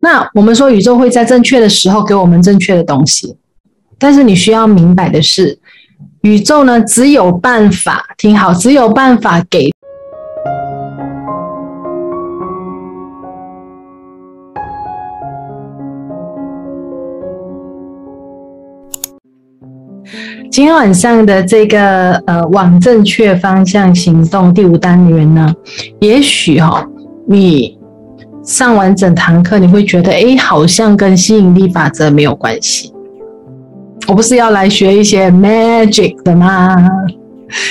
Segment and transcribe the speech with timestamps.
[0.00, 3.36] 那我们说宇宙会在正确的时候给我们正确的东西，
[3.98, 5.58] 但是你需要明白的是，
[6.22, 9.72] 宇宙呢，只有办法，听好，只有办法给。
[20.50, 25.52] 今天晚上的这个呃往正确方向行动第五单元呢，
[26.00, 26.88] 也许哈、哦、
[27.26, 27.77] 你。
[28.48, 32.90] 上完整堂课，你会觉得，哎，好像跟吸引力法则没有关系。
[34.06, 36.74] 我不是要来学一些 magic 的吗？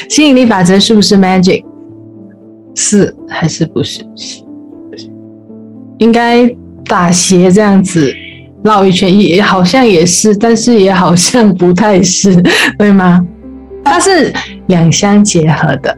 [0.07, 1.65] 吸引力法则是不是 magic？
[2.75, 4.05] 是还是不是？
[5.97, 6.47] 应该
[6.85, 8.13] 打斜这样子
[8.61, 12.39] 绕一圈，也好像也是，但是也好像不太是，
[12.77, 13.25] 对吗？
[13.83, 14.31] 它是
[14.67, 15.97] 两相结合的。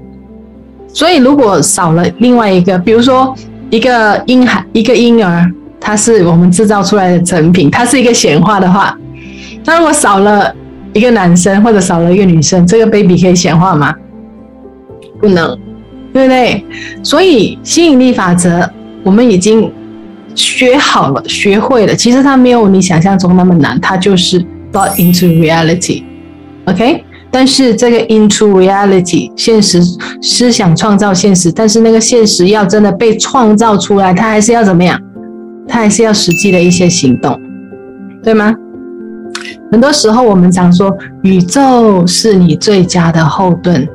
[0.88, 3.36] 所以如果少了另外一个，比如说。
[3.70, 8.98] 一个婴孩，一个婴儿，他是我们制造出来的成品，他是一个显化的话，
[9.66, 10.53] 那如果少了
[10.94, 13.94] 一个男生或者少了一个女生，这个 baby 可以显化吗？
[15.22, 15.58] 不能，
[16.14, 16.66] 对不对？
[17.03, 18.67] 所以吸引力法则
[19.03, 19.72] 我们已经
[20.33, 29.80] 学好了，学会了，其实它没有你想象中那么难，它就是 brought into reality，OK 但是这个 into reality 现实
[30.19, 34.99] 思想创造现实，但是那个现实要真的被创造出来，它还是要怎么样？
[35.67, 37.39] 它还是要实际的一些行动，
[38.23, 38.52] 对吗？
[39.71, 43.88] 很多时候我们常说宇宙是你最佳的后盾，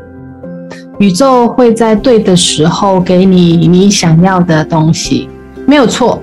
[1.00, 5.28] 宇宙会在对的时候给你你想要的东西，
[5.66, 6.22] 没有错。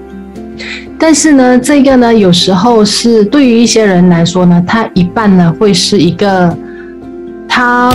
[0.97, 6.57] 但是呢，这个呢，有时候是对于一些人来说呢，它一半呢会是一个。
[7.53, 7.93] 他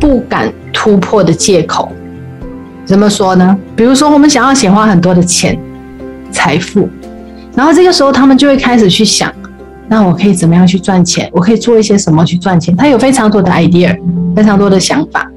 [0.00, 1.92] 不敢突破的借口，
[2.86, 3.54] 怎么说呢？
[3.76, 5.56] 比如说，我们想要显化很多的钱、
[6.30, 6.88] 财富，
[7.54, 9.30] 然后这个时候他们就会开始去想，
[9.86, 11.28] 那我可以怎么样去赚钱？
[11.34, 12.74] 我可以做一些什么去赚钱？
[12.74, 13.94] 他有非常多的 idea，
[14.34, 15.30] 非常多的想法。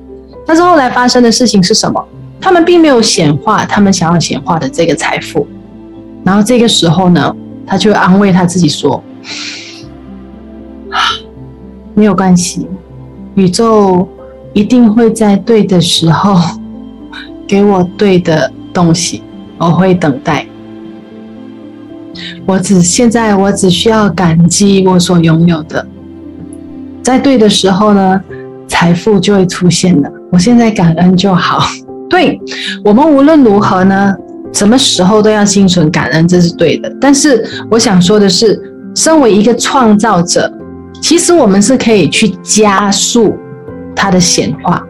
[0.47, 2.01] 但是后来发生的事情是什么？
[2.39, 5.45] 他们并没有显化他们想要显化的这个财富。
[6.23, 7.35] 然后这个时候呢，
[7.67, 9.03] 他就安慰他自己说
[11.93, 12.65] ：“没有关系。”
[13.35, 14.07] 宇宙
[14.53, 16.39] 一定会在对的时候
[17.47, 19.21] 给我对的东西，
[19.57, 20.45] 我会等待。
[22.45, 25.85] 我只现在我只需要感激我所拥有的，
[27.01, 28.21] 在对的时候呢，
[28.67, 30.09] 财富就会出现了。
[30.31, 31.65] 我现在感恩就好。
[32.09, 32.39] 对，
[32.85, 34.13] 我们无论如何呢，
[34.53, 36.95] 什么时候都要心存感恩，这是对的。
[37.01, 38.61] 但是我想说的是，
[38.95, 40.51] 身为一个创造者。
[41.03, 43.37] 其实我们是可以去加速
[43.93, 44.81] 它的显化。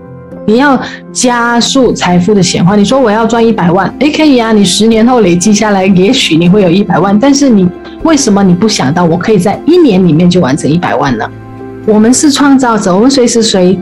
[0.46, 0.80] 你要
[1.12, 4.52] 加速财富的显化，你说我要赚一百万，诶，可以啊。
[4.52, 7.18] 你十年后累积下来，也许你会有一百万。
[7.20, 7.68] 但是你
[8.04, 11.28] 为什么你不想到，我可以在一年里面就完成一百万呢？
[11.88, 13.80] 我们是创造者，我们随时随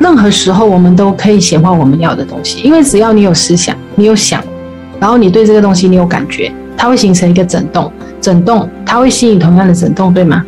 [0.00, 2.60] 任何时候，我们都可以显化我们要的东西。
[2.62, 4.42] 因为只要你有思想，你有想，
[4.98, 10.44] 然后你对这个东西你有感觉，它会形成一个震动，震动它会吸引同样的震动，对吗？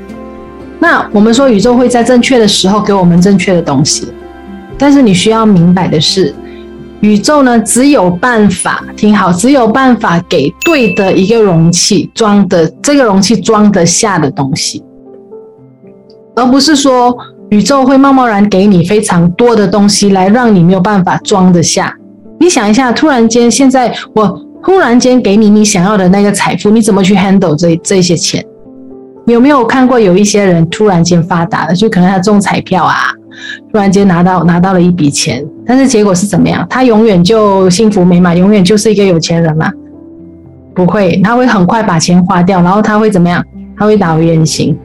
[0.81, 4.09] 那我们说宇宙会在正确的时候给我们正确的东西，
[4.79, 6.35] 但是你需要明白的是，
[7.01, 14.83] 宇宙呢，只有办法，听好，只有办法给对的一个容器装的这个容器装得下的东西，
[16.35, 17.15] 而不是说
[17.51, 21.95] 宇宙会贸贸然给你非常多的东西来让你没有办法装得下。
[22.39, 24.27] 你想一下，突然间现在我
[24.62, 28.43] 忽然间给你你想要的那个财富，你怎么去 handle 这这些钱？
[29.26, 31.75] 有没有看过有一些人突然间发达了？
[31.75, 32.97] 就可能他中彩票啊，
[33.70, 36.66] 突然间拿到拿到了一笔钱，但是结果是怎么样？
[36.69, 39.70] 他永远就幸福美满，永远就是一个有钱人嘛？
[40.75, 43.44] 不会，他会很快把钱花掉，然后他会怎么样？
[43.76, 44.76] 他会打回原形，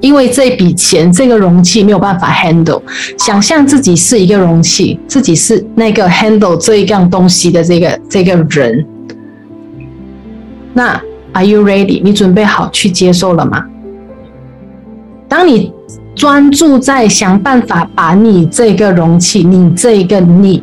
[0.00, 2.82] 因为这笔钱这个容器没有办法 handle。
[3.18, 8.84] 想象自己是一个容器，自己是那个 handle 这一样东西的这个这个人，
[10.72, 11.00] 那。
[11.36, 12.00] Are you ready？
[12.02, 13.62] 你准备好去接受了吗？
[15.28, 15.70] 当你
[16.14, 20.62] 专注在想办法把你这个容器，你这个你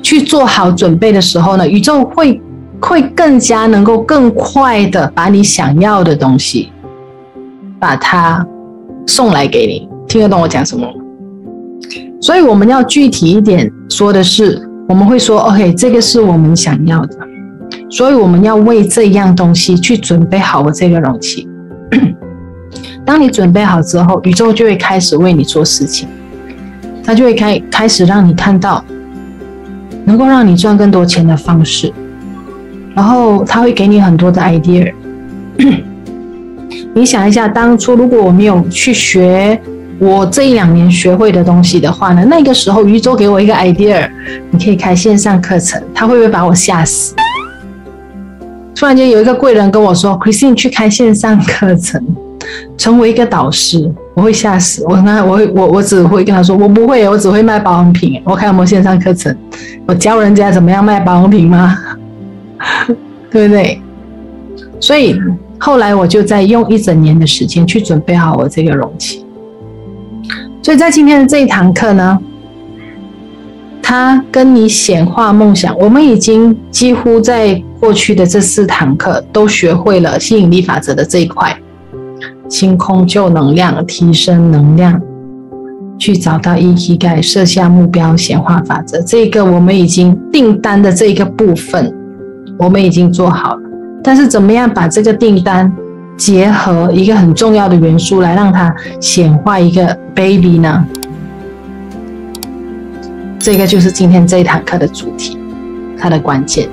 [0.00, 2.40] 去做好准备的时候呢，宇宙会
[2.80, 6.72] 会更加能够更快的把你想要的东西，
[7.78, 8.42] 把它
[9.06, 9.86] 送来给你。
[10.08, 10.88] 听得懂我讲什么？
[12.22, 17.18] 所以我们要具体一点说的是，我们会说，OK，这个是我们想要的。
[17.90, 21.48] 所以我们要为这样东西去准备好我这个容器。
[23.04, 26.08] 当你准备好之后，宇宙就会开始为你做事情，
[27.04, 28.84] 它就会开开始让你看到
[30.04, 31.92] 能够让你赚更多钱的方式。
[32.94, 34.92] 然后他会给你很多的 idea。
[36.94, 39.60] 你想一下，当初如果我没有去学
[39.98, 42.24] 我这一两年学会的东西的话呢？
[42.24, 44.08] 那个时候宇宙给我一个 idea，
[44.50, 47.14] 你可以开线上课程，他会不会把我吓死？
[48.80, 52.02] 突然间有一个贵人跟我说：“Christine，去开线上课程，
[52.78, 54.82] 成为一个导师。”我会吓死。
[54.88, 58.22] 我那我我我只会跟他说：“我不会，我只会卖保养品。
[58.24, 59.36] 我看有没有线上课程，
[59.84, 61.76] 我教人家怎么样卖保养品吗？
[63.30, 63.78] 对不对？”
[64.80, 65.14] 所以。
[65.62, 69.26] 后来我就在用一整年的时间去准备好我这个容器，
[70.62, 72.18] 所以在今天的这一堂课呢，
[73.82, 81.58] 他跟你显化梦想，我们已经几乎在过去的这四堂课都学会了吸引力法则的这一块，
[82.46, 85.00] 清空旧能量，提升能量，
[85.98, 91.90] 去找到 E T I，设下目标，显化法则，这个我们已经订单的这一个部分，
[92.58, 93.60] 我们已经做好了。
[94.04, 95.72] 但是怎么样把这个订单
[96.18, 100.84] 结合一个很重要的元素来让它显化一个 baby 呢？
[103.38, 105.38] 这个就是今天这一堂课的主题，
[105.98, 106.68] 它的关键。